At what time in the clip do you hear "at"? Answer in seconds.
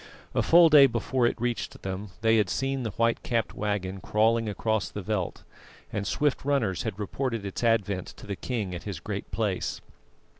8.73-8.81